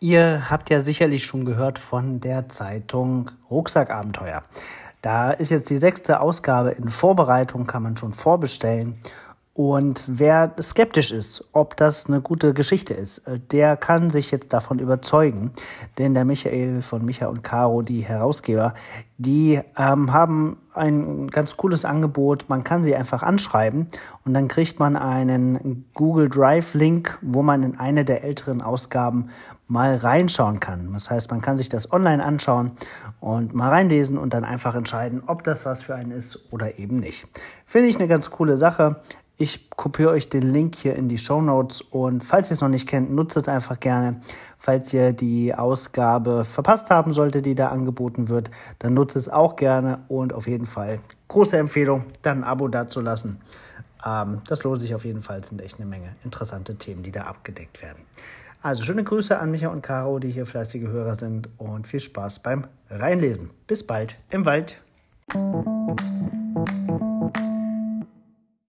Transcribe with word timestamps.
Ihr 0.00 0.50
habt 0.50 0.68
ja 0.68 0.80
sicherlich 0.80 1.24
schon 1.24 1.44
gehört 1.44 1.78
von 1.78 2.20
der 2.20 2.48
Zeitung 2.48 3.30
Rucksackabenteuer. 3.50 4.42
Da 5.00 5.30
ist 5.30 5.50
jetzt 5.50 5.70
die 5.70 5.78
sechste 5.78 6.20
Ausgabe 6.20 6.72
in 6.72 6.88
Vorbereitung, 6.88 7.66
kann 7.66 7.82
man 7.82 7.96
schon 7.96 8.12
vorbestellen. 8.12 9.00
Und 9.56 10.02
wer 10.08 10.52
skeptisch 10.60 11.12
ist, 11.12 11.44
ob 11.52 11.76
das 11.76 12.06
eine 12.08 12.20
gute 12.20 12.54
Geschichte 12.54 12.92
ist, 12.92 13.18
äh, 13.28 13.38
der 13.38 13.76
kann 13.76 14.10
sich 14.10 14.32
jetzt 14.32 14.52
davon 14.52 14.80
überzeugen. 14.80 15.52
Denn 15.96 16.12
der 16.12 16.24
Michael 16.24 16.82
von 16.82 17.04
Micha 17.04 17.26
und 17.26 17.44
Caro, 17.44 17.82
die 17.82 18.00
Herausgeber, 18.00 18.74
die 19.16 19.60
ähm, 19.78 20.12
haben 20.12 20.56
ein 20.74 21.28
ganz 21.28 21.56
cooles 21.56 21.84
Angebot. 21.84 22.46
Man 22.48 22.64
kann 22.64 22.82
sie 22.82 22.96
einfach 22.96 23.22
anschreiben 23.22 23.86
und 24.24 24.34
dann 24.34 24.48
kriegt 24.48 24.80
man 24.80 24.96
einen 24.96 25.84
Google 25.94 26.28
Drive 26.28 26.74
Link, 26.74 27.16
wo 27.22 27.42
man 27.42 27.62
in 27.62 27.78
eine 27.78 28.04
der 28.04 28.24
älteren 28.24 28.60
Ausgaben 28.60 29.30
mal 29.68 29.94
reinschauen 29.94 30.58
kann. 30.58 30.92
Das 30.92 31.10
heißt, 31.10 31.30
man 31.30 31.40
kann 31.40 31.56
sich 31.56 31.68
das 31.68 31.92
online 31.92 32.24
anschauen 32.24 32.72
und 33.20 33.54
mal 33.54 33.70
reinlesen 33.70 34.18
und 34.18 34.34
dann 34.34 34.44
einfach 34.44 34.74
entscheiden, 34.74 35.22
ob 35.26 35.44
das 35.44 35.64
was 35.64 35.82
für 35.82 35.94
einen 35.94 36.10
ist 36.10 36.52
oder 36.52 36.78
eben 36.78 36.98
nicht. 36.98 37.26
Finde 37.64 37.88
ich 37.88 37.96
eine 37.96 38.08
ganz 38.08 38.30
coole 38.30 38.56
Sache. 38.56 39.00
Ich 39.36 39.68
kopiere 39.70 40.10
euch 40.10 40.28
den 40.28 40.52
Link 40.52 40.76
hier 40.76 40.94
in 40.94 41.08
die 41.08 41.18
Show 41.18 41.40
Notes 41.40 41.80
und 41.80 42.22
falls 42.22 42.50
ihr 42.50 42.54
es 42.54 42.60
noch 42.60 42.68
nicht 42.68 42.88
kennt, 42.88 43.10
nutzt 43.10 43.36
es 43.36 43.48
einfach 43.48 43.80
gerne. 43.80 44.20
Falls 44.58 44.94
ihr 44.94 45.12
die 45.12 45.52
Ausgabe 45.54 46.44
verpasst 46.44 46.88
haben 46.90 47.12
sollte, 47.12 47.42
die 47.42 47.56
da 47.56 47.68
angeboten 47.68 48.28
wird, 48.28 48.50
dann 48.78 48.94
nutzt 48.94 49.16
es 49.16 49.28
auch 49.28 49.56
gerne 49.56 49.98
und 50.06 50.32
auf 50.32 50.46
jeden 50.46 50.66
Fall 50.66 51.00
große 51.28 51.56
Empfehlung, 51.56 52.04
dann 52.22 52.38
ein 52.38 52.44
Abo 52.44 52.68
dazulassen. 52.68 53.40
Ähm, 54.06 54.40
das 54.46 54.62
lohnt 54.62 54.80
sich 54.80 54.94
auf 54.94 55.04
jeden 55.04 55.20
Fall, 55.20 55.40
es 55.40 55.48
sind 55.48 55.60
echt 55.60 55.80
eine 55.80 55.86
Menge 55.86 56.14
interessante 56.22 56.76
Themen, 56.76 57.02
die 57.02 57.10
da 57.10 57.22
abgedeckt 57.22 57.82
werden. 57.82 58.02
Also 58.62 58.84
schöne 58.84 59.02
Grüße 59.02 59.38
an 59.38 59.50
Micha 59.50 59.68
und 59.68 59.82
Caro, 59.82 60.20
die 60.20 60.30
hier 60.30 60.46
fleißige 60.46 60.86
Hörer 60.86 61.16
sind 61.16 61.48
und 61.58 61.86
viel 61.88 62.00
Spaß 62.00 62.38
beim 62.38 62.66
Reinlesen. 62.88 63.50
Bis 63.66 63.84
bald 63.84 64.16
im 64.30 64.46
Wald. 64.46 64.78